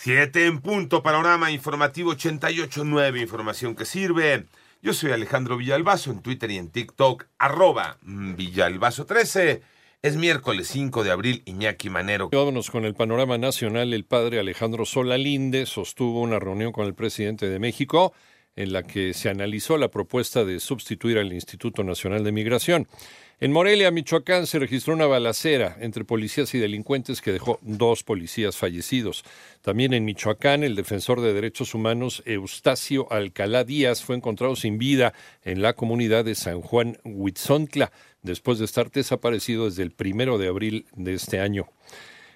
Siete 0.00 0.46
en 0.46 0.60
punto, 0.60 1.02
panorama 1.02 1.50
informativo 1.50 2.12
88.9, 2.14 3.20
información 3.20 3.74
que 3.74 3.84
sirve. 3.84 4.44
Yo 4.80 4.94
soy 4.94 5.10
Alejandro 5.10 5.56
Villalbazo 5.56 6.12
en 6.12 6.22
Twitter 6.22 6.52
y 6.52 6.56
en 6.56 6.70
TikTok, 6.70 7.24
arroba 7.36 7.98
Villalbazo13. 8.04 9.60
Es 10.00 10.14
miércoles 10.14 10.68
5 10.68 11.02
de 11.02 11.10
abril, 11.10 11.42
Iñaki 11.46 11.90
Manero. 11.90 12.28
Vámonos 12.30 12.70
con 12.70 12.84
el 12.84 12.94
panorama 12.94 13.38
nacional. 13.38 13.92
El 13.92 14.04
padre 14.04 14.38
Alejandro 14.38 14.84
Solalinde 14.84 15.66
sostuvo 15.66 16.20
una 16.20 16.38
reunión 16.38 16.70
con 16.70 16.86
el 16.86 16.94
presidente 16.94 17.48
de 17.48 17.58
México 17.58 18.12
en 18.58 18.72
la 18.72 18.82
que 18.82 19.14
se 19.14 19.28
analizó 19.28 19.78
la 19.78 19.88
propuesta 19.88 20.44
de 20.44 20.58
sustituir 20.58 21.16
al 21.18 21.32
Instituto 21.32 21.84
Nacional 21.84 22.24
de 22.24 22.32
Migración. 22.32 22.88
En 23.38 23.52
Morelia, 23.52 23.92
Michoacán, 23.92 24.48
se 24.48 24.58
registró 24.58 24.94
una 24.94 25.06
balacera 25.06 25.76
entre 25.78 26.04
policías 26.04 26.52
y 26.54 26.58
delincuentes 26.58 27.22
que 27.22 27.30
dejó 27.30 27.60
dos 27.62 28.02
policías 28.02 28.56
fallecidos. 28.56 29.24
También 29.62 29.94
en 29.94 30.04
Michoacán, 30.04 30.64
el 30.64 30.74
defensor 30.74 31.20
de 31.20 31.32
derechos 31.32 31.72
humanos 31.72 32.20
Eustacio 32.26 33.06
Alcalá 33.12 33.62
Díaz 33.62 34.02
fue 34.02 34.16
encontrado 34.16 34.56
sin 34.56 34.76
vida 34.76 35.14
en 35.44 35.62
la 35.62 35.74
comunidad 35.74 36.24
de 36.24 36.34
San 36.34 36.60
Juan 36.60 36.98
Huitzontla, 37.04 37.92
después 38.22 38.58
de 38.58 38.64
estar 38.64 38.90
desaparecido 38.90 39.66
desde 39.66 39.84
el 39.84 39.92
primero 39.92 40.36
de 40.36 40.48
abril 40.48 40.86
de 40.96 41.14
este 41.14 41.38
año. 41.38 41.68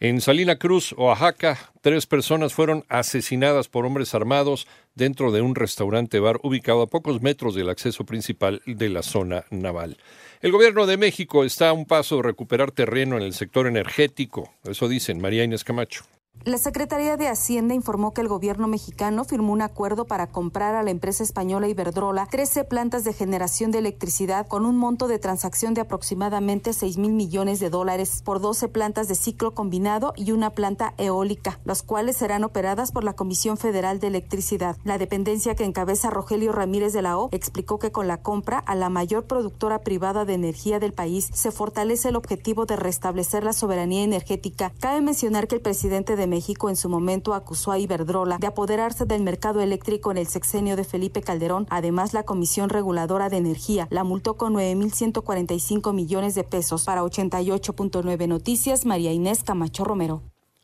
En 0.00 0.20
Salina 0.20 0.56
Cruz, 0.56 0.92
Oaxaca, 0.98 1.72
tres 1.80 2.06
personas 2.06 2.52
fueron 2.52 2.84
asesinadas 2.88 3.68
por 3.68 3.86
hombres 3.86 4.14
armados 4.14 4.66
dentro 4.94 5.30
de 5.30 5.40
un 5.40 5.54
restaurante 5.54 6.18
bar 6.18 6.40
ubicado 6.42 6.82
a 6.82 6.88
pocos 6.88 7.22
metros 7.22 7.54
del 7.54 7.70
acceso 7.70 8.04
principal 8.04 8.60
de 8.66 8.88
la 8.88 9.02
zona 9.02 9.44
naval. 9.50 9.96
El 10.40 10.50
gobierno 10.50 10.86
de 10.86 10.96
México 10.96 11.44
está 11.44 11.68
a 11.68 11.72
un 11.72 11.86
paso 11.86 12.16
de 12.16 12.22
recuperar 12.22 12.72
terreno 12.72 13.16
en 13.16 13.22
el 13.22 13.34
sector 13.34 13.66
energético, 13.66 14.52
eso 14.64 14.88
dicen 14.88 15.20
María 15.20 15.44
Inés 15.44 15.64
Camacho. 15.64 16.04
La 16.46 16.58
Secretaría 16.58 17.16
de 17.16 17.28
Hacienda 17.28 17.72
informó 17.72 18.12
que 18.12 18.20
el 18.20 18.28
gobierno 18.28 18.68
mexicano 18.68 19.24
firmó 19.24 19.54
un 19.54 19.62
acuerdo 19.62 20.04
para 20.04 20.26
comprar 20.26 20.74
a 20.74 20.82
la 20.82 20.90
empresa 20.90 21.22
española 21.22 21.68
Iberdrola 21.68 22.26
13 22.30 22.64
plantas 22.64 23.02
de 23.02 23.14
generación 23.14 23.70
de 23.70 23.78
electricidad 23.78 24.46
con 24.46 24.66
un 24.66 24.76
monto 24.76 25.08
de 25.08 25.18
transacción 25.18 25.72
de 25.72 25.80
aproximadamente 25.80 26.74
6 26.74 26.98
mil 26.98 27.12
millones 27.12 27.60
de 27.60 27.70
dólares 27.70 28.20
por 28.22 28.42
12 28.42 28.68
plantas 28.68 29.08
de 29.08 29.14
ciclo 29.14 29.54
combinado 29.54 30.12
y 30.16 30.32
una 30.32 30.50
planta 30.50 30.92
eólica, 30.98 31.60
las 31.64 31.82
cuales 31.82 32.18
serán 32.18 32.44
operadas 32.44 32.92
por 32.92 33.04
la 33.04 33.14
Comisión 33.14 33.56
Federal 33.56 33.98
de 33.98 34.08
Electricidad. 34.08 34.76
La 34.84 34.98
dependencia 34.98 35.54
que 35.54 35.64
encabeza 35.64 36.10
Rogelio 36.10 36.52
Ramírez 36.52 36.92
de 36.92 37.00
la 37.00 37.16
O 37.16 37.30
explicó 37.32 37.78
que 37.78 37.90
con 37.90 38.06
la 38.06 38.20
compra 38.20 38.58
a 38.58 38.74
la 38.74 38.90
mayor 38.90 39.24
productora 39.24 39.78
privada 39.78 40.26
de 40.26 40.34
energía 40.34 40.78
del 40.78 40.92
país 40.92 41.30
se 41.32 41.52
fortalece 41.52 42.10
el 42.10 42.16
objetivo 42.16 42.66
de 42.66 42.76
restablecer 42.76 43.44
la 43.44 43.54
soberanía 43.54 44.04
energética. 44.04 44.74
Cabe 44.78 45.00
mencionar 45.00 45.48
que 45.48 45.54
el 45.54 45.62
presidente 45.62 46.16
de 46.16 46.33
México 46.34 46.68
en 46.68 46.74
su 46.74 46.88
momento 46.88 47.32
acusó 47.32 47.70
a 47.70 47.78
Iberdrola 47.78 48.38
de 48.38 48.48
apoderarse 48.48 49.04
del 49.04 49.22
mercado 49.22 49.60
eléctrico 49.60 50.10
en 50.10 50.16
el 50.16 50.26
sexenio 50.26 50.74
de 50.74 50.82
Felipe 50.82 51.22
Calderón. 51.22 51.68
Además, 51.70 52.12
la 52.12 52.24
Comisión 52.24 52.70
Reguladora 52.70 53.28
de 53.28 53.36
Energía 53.36 53.86
la 53.90 54.02
multó 54.02 54.36
con 54.36 54.54
9.145 54.54 55.92
millones 55.92 56.34
de 56.34 56.42
pesos. 56.42 56.84
Para 56.86 57.04
88.9 57.04 58.26
Noticias, 58.26 58.84
María 58.84 59.12
Inés 59.12 59.44
Camacho 59.44 59.84
Romero. 59.84 60.22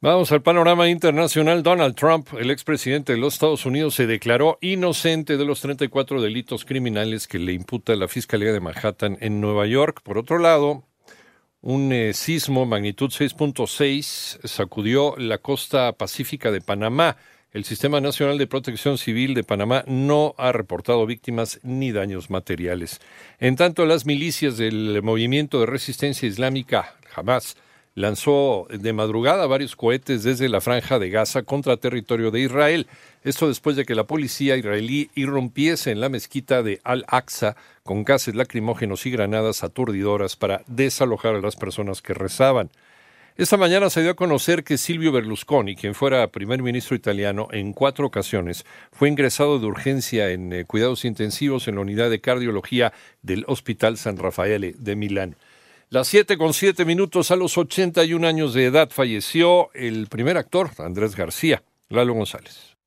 Vamos 0.00 0.32
al 0.32 0.42
panorama 0.42 0.88
internacional. 0.88 1.62
Donald 1.62 1.94
Trump, 1.94 2.26
el 2.36 2.50
expresidente 2.50 3.12
de 3.12 3.18
los 3.18 3.34
Estados 3.34 3.64
Unidos, 3.64 3.94
se 3.94 4.08
declaró 4.08 4.58
inocente 4.60 5.36
de 5.36 5.44
los 5.44 5.60
34 5.60 6.20
delitos 6.20 6.64
criminales 6.64 7.28
que 7.28 7.38
le 7.38 7.52
imputa 7.52 7.94
la 7.94 8.08
Fiscalía 8.08 8.52
de 8.52 8.58
Manhattan 8.58 9.16
en 9.20 9.40
Nueva 9.40 9.64
York. 9.68 10.00
Por 10.02 10.18
otro 10.18 10.38
lado, 10.38 10.82
un 11.62 11.92
eh, 11.92 12.12
sismo 12.12 12.66
magnitud 12.66 13.10
6.6 13.10 14.46
sacudió 14.46 15.14
la 15.16 15.38
costa 15.38 15.92
pacífica 15.92 16.50
de 16.50 16.60
Panamá. 16.60 17.16
El 17.52 17.64
Sistema 17.64 18.00
Nacional 18.00 18.36
de 18.38 18.48
Protección 18.48 18.98
Civil 18.98 19.34
de 19.34 19.44
Panamá 19.44 19.84
no 19.86 20.34
ha 20.38 20.50
reportado 20.52 21.06
víctimas 21.06 21.60
ni 21.62 21.92
daños 21.92 22.30
materiales. 22.30 23.00
En 23.38 23.56
tanto, 23.56 23.86
las 23.86 24.06
milicias 24.06 24.56
del 24.56 25.02
Movimiento 25.02 25.60
de 25.60 25.66
Resistencia 25.66 26.26
Islámica, 26.26 26.96
Hamas, 27.14 27.56
lanzó 27.94 28.66
de 28.70 28.92
madrugada 28.92 29.46
varios 29.46 29.76
cohetes 29.76 30.22
desde 30.22 30.48
la 30.48 30.60
franja 30.60 30.98
de 30.98 31.10
Gaza 31.10 31.42
contra 31.42 31.76
territorio 31.76 32.30
de 32.30 32.40
Israel. 32.40 32.86
Esto 33.22 33.48
después 33.48 33.76
de 33.76 33.84
que 33.84 33.94
la 33.94 34.04
policía 34.04 34.56
israelí 34.56 35.10
irrumpiese 35.14 35.90
en 35.90 36.00
la 36.00 36.08
mezquita 36.08 36.62
de 36.62 36.80
Al-Aqsa 36.84 37.56
con 37.82 38.04
gases 38.04 38.34
lacrimógenos 38.34 39.06
y 39.06 39.10
granadas 39.10 39.62
aturdidoras 39.62 40.36
para 40.36 40.62
desalojar 40.66 41.34
a 41.34 41.40
las 41.40 41.56
personas 41.56 42.02
que 42.02 42.14
rezaban. 42.14 42.70
Esta 43.34 43.56
mañana 43.56 43.88
se 43.88 44.02
dio 44.02 44.10
a 44.10 44.14
conocer 44.14 44.62
que 44.62 44.76
Silvio 44.76 45.10
Berlusconi, 45.10 45.74
quien 45.74 45.94
fuera 45.94 46.26
primer 46.28 46.62
ministro 46.62 46.94
italiano 46.94 47.48
en 47.50 47.72
cuatro 47.72 48.06
ocasiones, 48.06 48.66
fue 48.92 49.08
ingresado 49.08 49.58
de 49.58 49.66
urgencia 49.66 50.28
en 50.30 50.52
eh, 50.52 50.66
cuidados 50.66 51.06
intensivos 51.06 51.66
en 51.66 51.76
la 51.76 51.80
unidad 51.80 52.10
de 52.10 52.20
cardiología 52.20 52.92
del 53.22 53.44
Hospital 53.48 53.96
San 53.96 54.18
Rafaele 54.18 54.74
de 54.76 54.96
Milán. 54.96 55.36
Las 55.92 56.08
siete 56.08 56.38
con 56.38 56.54
siete 56.54 56.86
minutos 56.86 57.30
a 57.32 57.36
los 57.36 57.58
81 57.58 58.26
años 58.26 58.54
de 58.54 58.64
edad 58.64 58.88
falleció 58.90 59.70
el 59.74 60.06
primer 60.06 60.38
actor, 60.38 60.70
Andrés 60.78 61.14
García, 61.14 61.64
Lalo 61.90 62.14
González. 62.14 62.78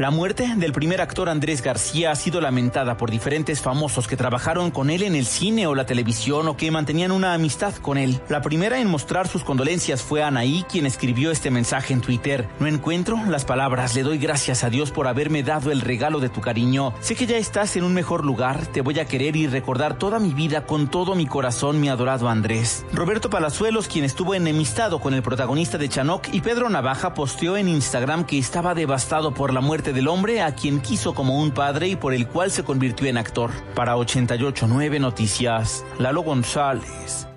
La 0.00 0.10
muerte 0.10 0.50
del 0.56 0.72
primer 0.72 1.02
actor 1.02 1.28
Andrés 1.28 1.60
García 1.60 2.10
ha 2.10 2.14
sido 2.14 2.40
lamentada 2.40 2.96
por 2.96 3.10
diferentes 3.10 3.60
famosos 3.60 4.08
que 4.08 4.16
trabajaron 4.16 4.70
con 4.70 4.88
él 4.88 5.02
en 5.02 5.14
el 5.14 5.26
cine 5.26 5.66
o 5.66 5.74
la 5.74 5.84
televisión 5.84 6.48
o 6.48 6.56
que 6.56 6.70
mantenían 6.70 7.12
una 7.12 7.34
amistad 7.34 7.74
con 7.74 7.98
él. 7.98 8.18
La 8.30 8.40
primera 8.40 8.80
en 8.80 8.88
mostrar 8.88 9.28
sus 9.28 9.44
condolencias 9.44 10.00
fue 10.00 10.22
Anaí, 10.22 10.64
quien 10.70 10.86
escribió 10.86 11.30
este 11.30 11.50
mensaje 11.50 11.92
en 11.92 12.00
Twitter. 12.00 12.48
No 12.60 12.66
encuentro 12.66 13.18
las 13.28 13.44
palabras, 13.44 13.94
le 13.94 14.02
doy 14.02 14.16
gracias 14.16 14.64
a 14.64 14.70
Dios 14.70 14.90
por 14.90 15.06
haberme 15.06 15.42
dado 15.42 15.70
el 15.70 15.82
regalo 15.82 16.18
de 16.18 16.30
tu 16.30 16.40
cariño. 16.40 16.94
Sé 17.00 17.14
que 17.14 17.26
ya 17.26 17.36
estás 17.36 17.76
en 17.76 17.84
un 17.84 17.92
mejor 17.92 18.24
lugar, 18.24 18.68
te 18.68 18.80
voy 18.80 19.00
a 19.00 19.04
querer 19.04 19.36
y 19.36 19.48
recordar 19.48 19.98
toda 19.98 20.18
mi 20.18 20.32
vida 20.32 20.64
con 20.64 20.88
todo 20.88 21.14
mi 21.14 21.26
corazón, 21.26 21.78
mi 21.78 21.90
adorado 21.90 22.30
Andrés. 22.30 22.86
Roberto 22.94 23.28
Palazuelos, 23.28 23.86
quien 23.86 24.06
estuvo 24.06 24.34
enemistado 24.34 24.98
con 24.98 25.12
el 25.12 25.22
protagonista 25.22 25.76
de 25.76 25.90
Chanoc, 25.90 26.26
y 26.32 26.40
Pedro 26.40 26.70
Navaja 26.70 27.12
posteó 27.12 27.58
en 27.58 27.68
Instagram 27.68 28.24
que 28.24 28.38
estaba 28.38 28.74
devastado 28.74 29.34
por 29.34 29.52
la 29.52 29.60
del 29.92 30.08
hombre 30.08 30.42
a 30.42 30.54
quien 30.54 30.80
quiso 30.80 31.14
como 31.14 31.40
un 31.40 31.50
padre 31.52 31.88
y 31.88 31.96
por 31.96 32.14
el 32.14 32.26
cual 32.26 32.50
se 32.50 32.64
convirtió 32.64 33.06
en 33.06 33.16
actor. 33.16 33.50
Para 33.74 33.96
889 33.96 34.98
Noticias, 35.00 35.84
Lalo 35.98 36.22
González. 36.22 37.29